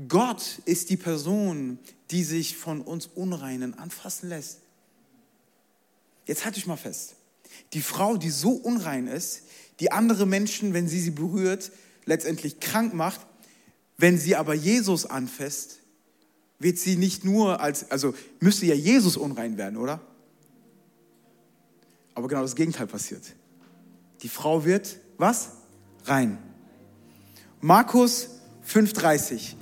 [0.07, 1.79] Gott ist die Person,
[2.11, 4.61] die sich von uns Unreinen anfassen lässt.
[6.27, 7.17] Jetzt halte ich mal fest.
[7.73, 9.43] Die Frau, die so unrein ist,
[9.81, 11.73] die andere Menschen, wenn sie sie berührt,
[12.05, 13.21] letztendlich krank macht,
[13.97, 15.81] wenn sie aber Jesus anfasst,
[16.59, 20.01] wird sie nicht nur als, also müsste ja Jesus unrein werden, oder?
[22.15, 23.23] Aber genau das Gegenteil passiert.
[24.23, 25.51] Die Frau wird was?
[26.05, 26.39] Rein.
[27.61, 28.29] Markus
[28.67, 29.55] 5,30.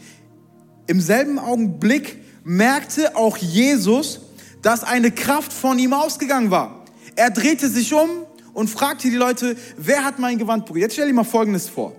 [0.86, 4.20] Im selben Augenblick merkte auch Jesus,
[4.62, 6.84] dass eine Kraft von ihm ausgegangen war.
[7.16, 8.08] Er drehte sich um
[8.52, 10.82] und fragte die Leute, wer hat mein Gewand berührt?
[10.82, 11.94] Jetzt stell dir mal Folgendes vor.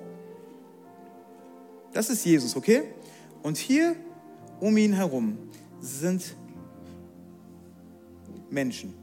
[1.94, 2.84] Das ist Jesus, okay?
[3.44, 3.96] Und hier
[4.60, 5.38] um ihn herum
[5.82, 6.24] sind
[8.50, 8.94] Menschen.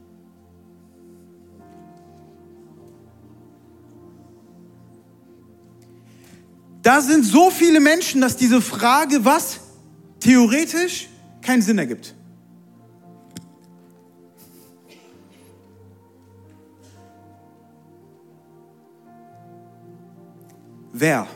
[6.81, 9.59] Da sind so viele Menschen, dass diese Frage, was
[10.25, 11.07] theoretisch
[11.39, 12.15] keinen Sinn ergibt.
[20.91, 21.27] Wer?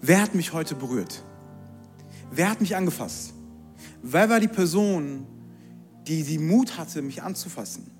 [0.00, 1.22] Wer hat mich heute berührt?
[2.30, 3.34] Wer hat mich angefasst?
[4.02, 5.26] Wer war die Person,
[6.06, 7.90] die die Mut hatte, mich anzufassen?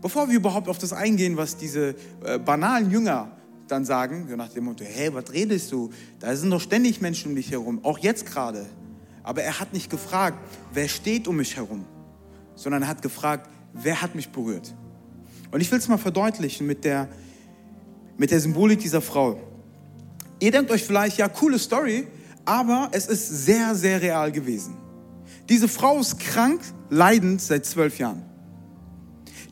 [0.00, 3.30] Bevor wir überhaupt auf das eingehen, was diese äh, banalen Jünger
[3.68, 5.90] dann sagen, nach dem Motto, hey, was redest du?
[6.20, 8.66] Da sind doch ständig Menschen um dich herum, auch jetzt gerade.
[9.22, 10.38] Aber er hat nicht gefragt,
[10.72, 11.84] wer steht um mich herum,
[12.54, 14.74] sondern er hat gefragt, wer hat mich berührt?
[15.50, 17.08] Und ich will es mal verdeutlichen mit der,
[18.16, 19.38] mit der Symbolik dieser Frau.
[20.40, 22.08] Ihr denkt euch vielleicht, ja, coole Story,
[22.44, 24.76] aber es ist sehr, sehr real gewesen.
[25.48, 28.22] Diese Frau ist krank, leidend seit zwölf Jahren.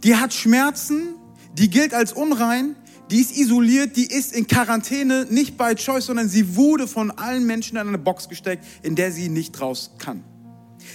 [0.03, 1.14] Die hat Schmerzen,
[1.53, 2.75] die gilt als unrein,
[3.11, 7.44] die ist isoliert, die ist in Quarantäne, nicht bei Choice, sondern sie wurde von allen
[7.44, 10.23] Menschen in eine Box gesteckt, in der sie nicht raus kann.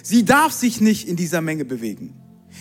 [0.04, 2.13] Sie darf sich nicht in dieser Menge bewegen.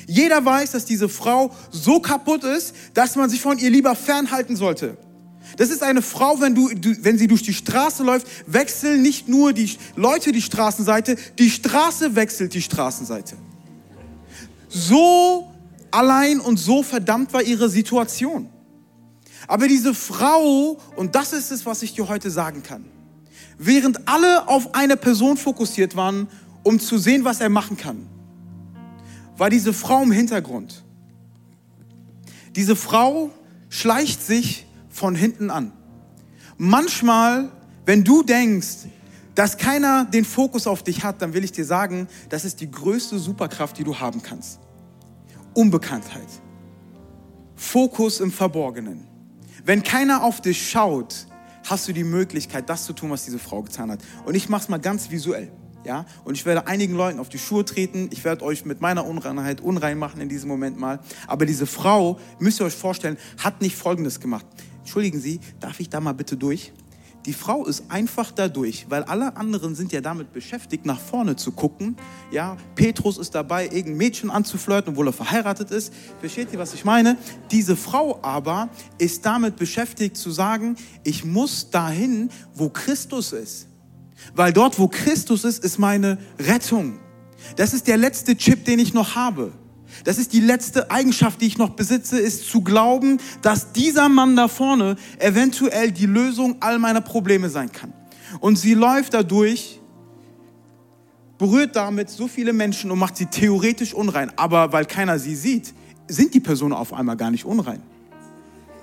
[0.07, 4.57] Jeder weiß, dass diese Frau so kaputt ist, dass man sich von ihr lieber fernhalten
[4.57, 4.97] sollte.
[5.57, 9.29] Das ist eine Frau, wenn, du, du, wenn sie durch die Straße läuft, wechseln nicht
[9.29, 13.37] nur die Leute die Straßenseite, die Straße wechselt die Straßenseite.
[14.69, 15.53] So
[15.91, 18.49] allein und so verdammt war ihre Situation.
[19.47, 22.85] Aber diese Frau, und das ist es, was ich dir heute sagen kann,
[23.59, 26.29] während alle auf eine Person fokussiert waren,
[26.63, 28.07] um zu sehen, was er machen kann,
[29.37, 30.85] war diese Frau im Hintergrund.
[32.57, 33.31] Diese Frau
[33.69, 35.73] schleicht sich von hinten an.
[36.57, 37.51] Manchmal,
[37.85, 38.87] wenn du denkst,
[39.35, 42.71] dass keiner den Fokus auf dich hat, dann will ich dir sagen, das ist die
[42.71, 44.61] größte Superkraft, die du haben kannst.
[45.55, 46.29] Unbekanntheit.
[47.57, 49.14] Fokus im Verborgenen.
[49.65, 51.27] Wenn keiner auf dich schaut,
[51.69, 54.01] hast du die Möglichkeit, das zu tun, was diese Frau getan hat.
[54.27, 55.51] Und ich mache es mal ganz visuell.
[55.87, 56.05] Ja?
[56.25, 58.11] Und ich werde einigen Leuten auf die Schuhe treten.
[58.13, 61.01] Ich werde euch mit meiner Unreinheit unrein machen in diesem Moment mal.
[61.27, 64.45] Aber diese Frau, müsst ihr euch vorstellen, hat nicht Folgendes gemacht.
[64.81, 66.75] Entschuldigen Sie, darf ich da mal bitte durch?
[67.27, 71.53] Die Frau ist einfach dadurch, weil alle anderen sind ja damit beschäftigt, nach vorne zu
[71.53, 71.97] gucken.
[72.31, 75.93] Ja, Petrus ist dabei, irgendein Mädchen anzuflirten, obwohl er verheiratet ist.
[76.21, 77.17] Versteht ihr, was ich meine?
[77.51, 83.69] Diese Frau aber ist damit beschäftigt zu sagen, ich muss dahin, wo Christus ist.
[84.35, 86.99] Weil dort, wo Christus ist, ist meine Rettung.
[87.57, 89.53] Das ist der letzte Chip, den ich noch habe.
[90.03, 94.35] Das ist die letzte Eigenschaft, die ich noch besitze, ist zu glauben, dass dieser Mann
[94.35, 97.93] da vorne eventuell die Lösung all meiner Probleme sein kann.
[98.41, 99.81] Und sie läuft dadurch,
[101.39, 104.33] berührt damit so viele Menschen und macht sie theoretisch unrein.
[104.37, 105.73] Aber weil keiner sie sieht,
[106.09, 107.81] sind die Personen auf einmal gar nicht unrein.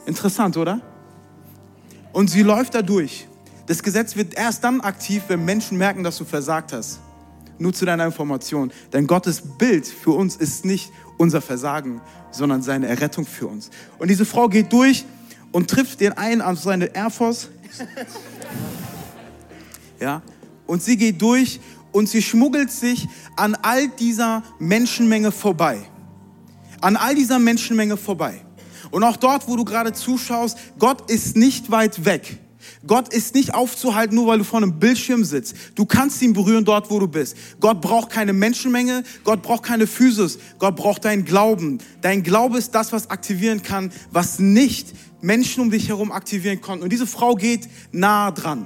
[0.05, 0.81] Interessant, oder?
[2.13, 3.27] Und sie läuft dadurch.
[3.67, 6.99] Das Gesetz wird erst dann aktiv, wenn Menschen merken, dass du versagt hast.
[7.61, 8.71] Nur zu deiner Information.
[8.91, 13.69] Denn Gottes Bild für uns ist nicht unser Versagen, sondern seine Errettung für uns.
[13.99, 15.05] Und diese Frau geht durch
[15.51, 17.49] und trifft den einen an seine Air Force.
[19.99, 20.23] Ja,
[20.65, 21.59] und sie geht durch
[21.91, 25.77] und sie schmuggelt sich an all dieser Menschenmenge vorbei.
[26.81, 28.43] An all dieser Menschenmenge vorbei.
[28.89, 32.39] Und auch dort, wo du gerade zuschaust, Gott ist nicht weit weg.
[32.87, 35.55] Gott ist nicht aufzuhalten, nur weil du vor einem Bildschirm sitzt.
[35.75, 37.35] Du kannst ihn berühren dort, wo du bist.
[37.59, 41.77] Gott braucht keine Menschenmenge, Gott braucht keine Physis, Gott braucht deinen Glauben.
[42.01, 46.83] Dein Glaube ist das, was aktivieren kann, was nicht Menschen um dich herum aktivieren konnten.
[46.83, 48.65] Und diese Frau geht nah dran.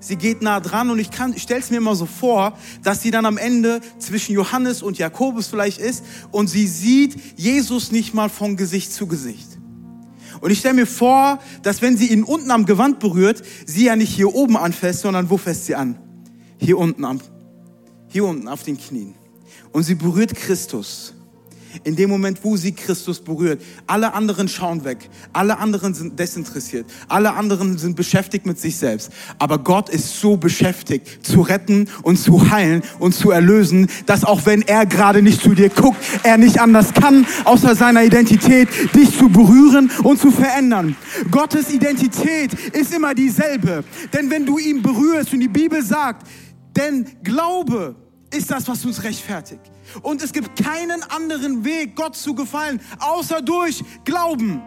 [0.00, 1.08] Sie geht nah dran und ich,
[1.42, 5.48] stelle es mir immer so vor, dass sie dann am Ende zwischen Johannes und Jakobus
[5.48, 9.55] vielleicht ist und sie sieht Jesus nicht mal von Gesicht zu Gesicht.
[10.40, 13.96] Und ich stelle mir vor, dass wenn sie ihn unten am Gewand berührt, sie ja
[13.96, 15.98] nicht hier oben anfasst, sondern wo fässt sie an?
[16.58, 17.20] Hier unten am,
[18.08, 19.14] hier unten auf den Knien.
[19.72, 21.15] Und sie berührt Christus.
[21.84, 26.86] In dem Moment, wo sie Christus berührt, alle anderen schauen weg, alle anderen sind desinteressiert,
[27.08, 29.10] alle anderen sind beschäftigt mit sich selbst.
[29.38, 34.46] Aber Gott ist so beschäftigt, zu retten und zu heilen und zu erlösen, dass auch
[34.46, 39.16] wenn er gerade nicht zu dir guckt, er nicht anders kann, außer seiner Identität, dich
[39.16, 40.96] zu berühren und zu verändern.
[41.30, 43.84] Gottes Identität ist immer dieselbe.
[44.12, 46.26] Denn wenn du ihn berührst und die Bibel sagt,
[46.76, 47.96] denn Glaube
[48.30, 49.60] ist das, was uns rechtfertigt.
[50.02, 54.62] Und es gibt keinen anderen Weg, Gott zu gefallen, außer durch Glauben.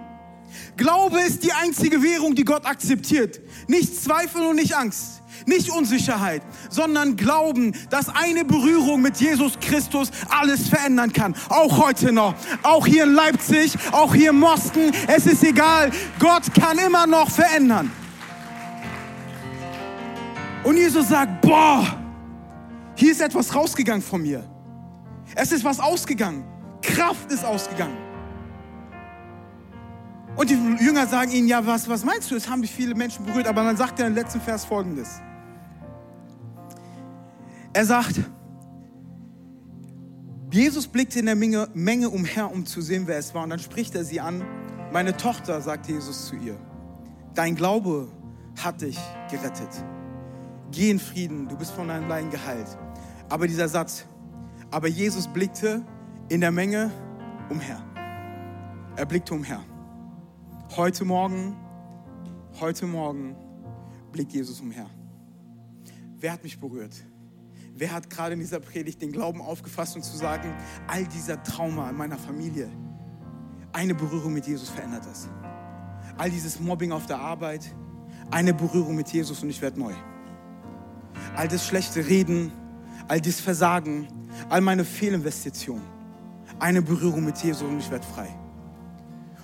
[0.78, 3.40] Glaube ist die einzige Währung, die Gott akzeptiert.
[3.68, 10.10] Nicht Zweifel und nicht Angst, nicht Unsicherheit, sondern Glauben, dass eine Berührung mit Jesus Christus
[10.30, 11.36] alles verändern kann.
[11.50, 12.34] Auch heute noch.
[12.64, 14.92] Auch hier in Leipzig, auch hier in Mosten.
[15.08, 15.92] Es ist egal.
[16.18, 17.92] Gott kann immer noch verändern.
[20.64, 21.86] Und Jesus sagt, boah,
[23.00, 24.44] hier ist etwas rausgegangen von mir.
[25.34, 26.44] Es ist was ausgegangen.
[26.82, 27.96] Kraft ist ausgegangen.
[30.36, 32.36] Und die Jünger sagen ihnen, ja, was, was meinst du?
[32.36, 33.48] Es haben mich viele Menschen berührt.
[33.48, 35.22] Aber dann sagt er im letzten Vers folgendes.
[37.72, 38.20] Er sagt,
[40.52, 43.44] Jesus blickte in der Menge, Menge umher, um zu sehen, wer es war.
[43.44, 44.44] Und dann spricht er sie an.
[44.92, 46.58] Meine Tochter, sagt Jesus zu ihr,
[47.34, 48.12] dein Glaube
[48.62, 49.00] hat dich
[49.32, 49.70] gerettet.
[50.72, 52.78] Geh in Frieden, du bist von deinem Leiden geheilt.
[53.30, 54.06] Aber dieser Satz,
[54.72, 55.84] aber Jesus blickte
[56.30, 56.92] in der Menge
[57.50, 57.84] umher.
[58.96, 59.64] Er blickte umher.
[60.76, 61.56] Heute Morgen,
[62.60, 63.36] heute Morgen
[64.12, 64.88] blickt Jesus umher.
[66.18, 66.96] Wer hat mich berührt?
[67.76, 70.54] Wer hat gerade in dieser Predigt den Glauben aufgefasst und zu sagen,
[70.88, 72.70] all dieser Trauma in meiner Familie,
[73.72, 75.30] eine Berührung mit Jesus verändert das.
[76.18, 77.74] All dieses Mobbing auf der Arbeit,
[78.32, 79.94] eine Berührung mit Jesus und ich werde neu.
[81.36, 82.52] All das schlechte Reden,
[83.10, 84.08] all das Versagen,
[84.50, 85.84] all meine Fehlinvestitionen,
[86.60, 88.30] eine Berührung mit Jesus und ich werde frei.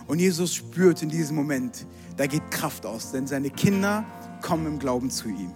[0.08, 4.06] Und Jesus spürt in diesem Moment, da geht Kraft aus, denn seine Kinder
[4.42, 5.52] kommen im Glauben zu ihm.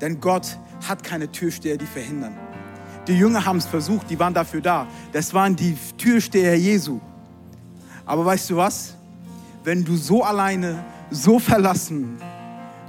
[0.00, 2.36] Denn Gott hat keine Türsteher, die verhindern.
[3.06, 4.88] Die Jünger haben es versucht, die waren dafür da.
[5.12, 7.00] Das waren die Türsteher Jesu.
[8.04, 8.96] Aber weißt du was?
[9.62, 12.16] Wenn du so alleine, so verlassen,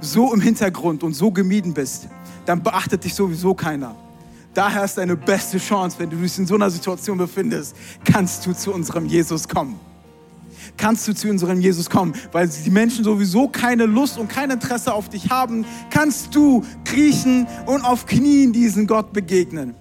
[0.00, 2.08] so im Hintergrund und so gemieden bist,
[2.44, 3.94] dann beachtet dich sowieso keiner.
[4.54, 8.52] Daher ist deine beste Chance, wenn du dich in so einer Situation befindest, kannst du
[8.52, 9.80] zu unserem Jesus kommen.
[10.76, 14.92] Kannst du zu unserem Jesus kommen, weil die Menschen sowieso keine Lust und kein Interesse
[14.92, 19.74] auf dich haben, kannst du kriechen und auf Knien diesen Gott begegnen.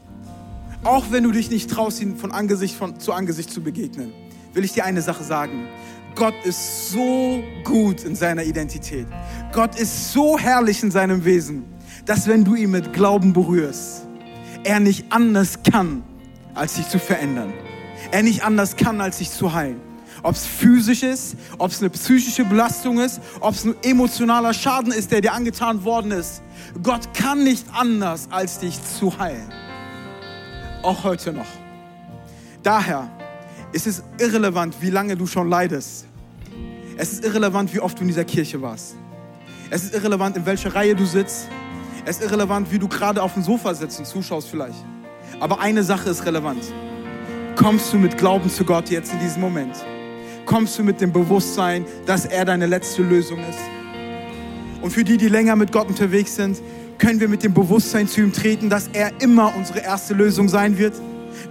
[0.84, 4.12] Auch wenn du dich nicht traust, ihn von Angesicht von, zu Angesicht zu begegnen,
[4.54, 5.68] will ich dir eine Sache sagen.
[6.16, 9.08] Gott ist so gut in seiner Identität.
[9.54, 11.64] Gott ist so herrlich in seinem Wesen,
[12.06, 14.08] dass wenn du ihn mit Glauben berührst,
[14.63, 16.04] er nicht anders kann,
[16.54, 17.54] als sich zu verändern.
[18.12, 19.80] Er nicht anders kann, als sich zu heilen.
[20.24, 24.91] Ob es physisch ist, ob es eine psychische Belastung ist, ob es ein emotionaler Schaden
[24.91, 26.41] ist, der dir angetan worden ist.
[26.84, 29.52] Gott kann nicht anders, als dich zu heilen.
[30.84, 31.47] Auch heute noch.
[32.62, 33.10] Daher
[33.71, 36.06] ist es irrelevant, wie lange du schon leidest.
[36.97, 38.95] Es ist irrelevant, wie oft du in dieser Kirche warst.
[39.69, 41.47] Es ist irrelevant, in welcher Reihe du sitzt.
[42.04, 44.84] Es ist irrelevant, wie du gerade auf dem Sofa sitzt und zuschaust vielleicht.
[45.40, 46.64] Aber eine Sache ist relevant.
[47.56, 49.76] Kommst du mit Glauben zu Gott jetzt in diesem Moment?
[50.46, 53.60] Kommst du mit dem Bewusstsein, dass er deine letzte Lösung ist?
[54.82, 56.60] Und für die, die länger mit Gott unterwegs sind,
[56.98, 60.80] können wir mit dem Bewusstsein zu ihm treten, dass er immer unsere erste Lösung sein
[60.80, 60.96] wird.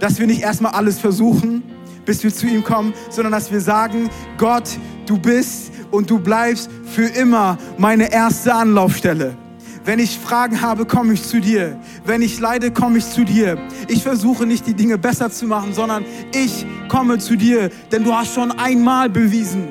[0.01, 1.63] Dass wir nicht erstmal alles versuchen,
[2.05, 4.69] bis wir zu ihm kommen, sondern dass wir sagen, Gott,
[5.05, 9.37] du bist und du bleibst für immer meine erste Anlaufstelle.
[9.83, 11.75] Wenn ich Fragen habe, komme ich zu dir.
[12.05, 13.57] Wenn ich leide, komme ich zu dir.
[13.87, 18.13] Ich versuche nicht die Dinge besser zu machen, sondern ich komme zu dir, denn du
[18.13, 19.69] hast schon einmal bewiesen,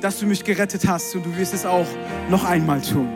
[0.00, 1.86] dass du mich gerettet hast und du wirst es auch
[2.28, 3.08] noch einmal tun.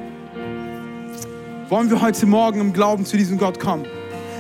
[1.69, 3.87] Wollen wir heute Morgen im Glauben zu diesem Gott kommen?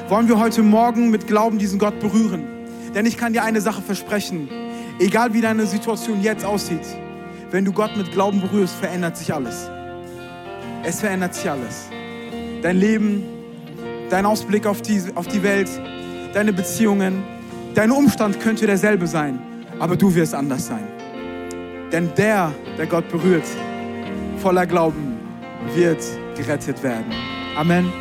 [0.09, 2.44] Wollen wir heute Morgen mit Glauben diesen Gott berühren?
[2.94, 4.48] Denn ich kann dir eine Sache versprechen.
[5.00, 6.87] Egal wie deine Situation jetzt aussieht,
[7.50, 9.70] wenn du Gott mit Glauben berührst, verändert sich alles.
[10.83, 11.88] Es verändert sich alles.
[12.62, 13.23] Dein Leben,
[14.09, 15.69] dein Ausblick auf die, auf die Welt,
[16.33, 17.23] deine Beziehungen,
[17.75, 19.38] dein Umstand könnte derselbe sein,
[19.79, 20.87] aber du wirst anders sein.
[21.93, 23.47] Denn der, der Gott berührt,
[24.39, 25.18] voller Glauben,
[25.74, 26.03] wird
[26.37, 27.12] gerettet werden.
[27.57, 27.93] Amen.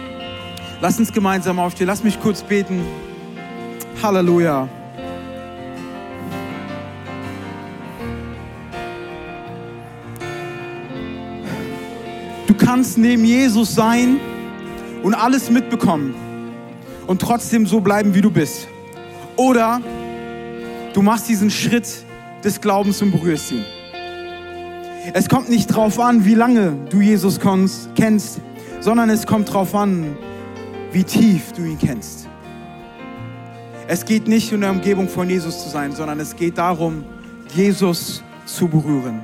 [0.82, 1.88] Lass uns gemeinsam aufstehen.
[1.88, 2.82] Lass mich kurz beten.
[4.02, 4.70] Halleluja.
[12.70, 14.20] Kannst neben Jesus sein
[15.02, 16.14] und alles mitbekommen
[17.08, 18.68] und trotzdem so bleiben, wie du bist.
[19.38, 19.82] Oder
[20.94, 21.88] du machst diesen Schritt
[22.44, 23.66] des Glaubens und berührst ihn.
[25.16, 28.40] Es kommt nicht darauf an, wie lange du Jesus kennst,
[28.82, 30.16] sondern es kommt darauf an,
[30.92, 32.28] wie tief du ihn kennst.
[33.88, 37.04] Es geht nicht in der Umgebung von Jesus zu sein, sondern es geht darum,
[37.56, 39.22] Jesus zu berühren.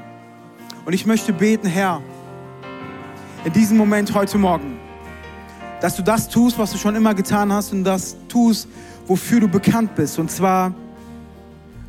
[0.84, 2.02] Und ich möchte beten, Herr,
[3.46, 4.80] in diesem Moment heute Morgen,
[5.80, 8.68] dass du das tust, was du schon immer getan hast und das tust,
[9.06, 10.18] wofür du bekannt bist.
[10.18, 10.74] Und zwar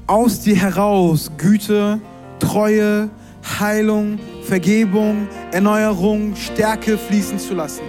[0.06, 1.98] aus dir heraus Güte,
[2.38, 3.08] Treue,
[3.58, 7.82] Heilung, Vergebung, Erneuerung, Stärke fließen zu lassen.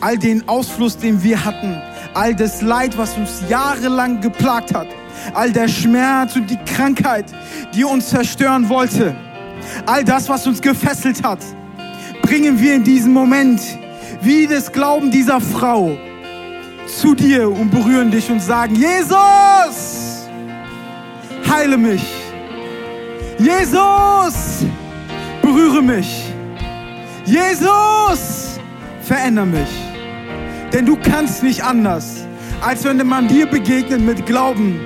[0.00, 1.80] All den Ausfluss, den wir hatten,
[2.12, 4.88] all das Leid, was uns jahrelang geplagt hat,
[5.32, 7.32] all der Schmerz und die Krankheit,
[7.74, 9.16] die uns zerstören wollte,
[9.86, 11.38] all das, was uns gefesselt hat,
[12.34, 13.60] bringen wir in diesem Moment,
[14.20, 15.96] wie das Glauben dieser Frau,
[16.84, 20.26] zu dir und berühren dich und sagen, Jesus,
[21.48, 22.02] heile mich.
[23.38, 24.66] Jesus,
[25.42, 26.24] berühre mich.
[27.24, 28.58] Jesus,
[29.02, 29.70] verändere mich.
[30.72, 32.26] Denn du kannst nicht anders,
[32.60, 34.80] als wenn man dir begegnet mit Glauben,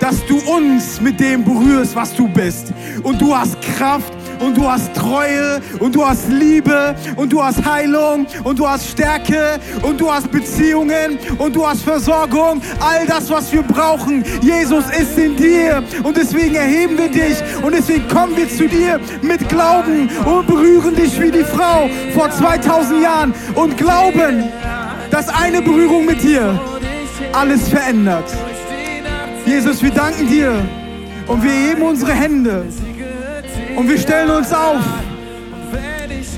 [0.00, 2.72] dass du uns mit dem berührst, was du bist.
[3.02, 7.64] Und du hast Kraft und du hast Treue und du hast Liebe und du hast
[7.64, 12.60] Heilung und du hast Stärke und du hast Beziehungen und du hast Versorgung.
[12.80, 14.24] All das, was wir brauchen.
[14.40, 19.00] Jesus ist in dir und deswegen erheben wir dich und deswegen kommen wir zu dir
[19.22, 24.44] mit Glauben und berühren dich wie die Frau vor 2000 Jahren und glauben,
[25.10, 26.58] dass eine Berührung mit dir
[27.32, 28.32] alles verändert.
[29.46, 30.64] Jesus, wir danken dir
[31.26, 32.64] und wir heben unsere Hände
[33.76, 34.80] und wir stellen uns auf.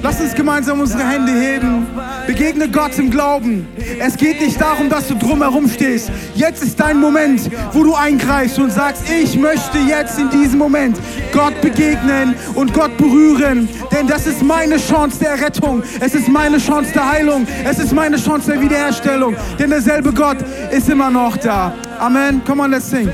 [0.03, 1.87] Lass uns gemeinsam unsere Hände heben.
[2.26, 3.66] Begegne Gott im Glauben.
[3.99, 6.11] Es geht nicht darum, dass du drumherum stehst.
[6.34, 10.97] Jetzt ist dein Moment, wo du eingreifst und sagst, ich möchte jetzt in diesem Moment
[11.32, 13.68] Gott begegnen und Gott berühren.
[13.91, 15.82] Denn das ist meine Chance der Rettung.
[15.99, 17.47] Es ist meine Chance der Heilung.
[17.64, 19.34] Es ist meine Chance der Wiederherstellung.
[19.59, 20.39] Denn derselbe Gott
[20.70, 21.74] ist immer noch da.
[21.99, 22.43] Amen.
[22.45, 23.11] Come on, let's sing.